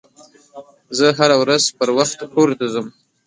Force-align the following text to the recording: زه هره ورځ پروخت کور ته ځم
زه 0.97 1.07
هره 1.17 1.35
ورځ 1.41 1.63
پروخت 1.77 2.19
کور 2.33 2.49
ته 2.59 2.65
ځم 2.73 2.87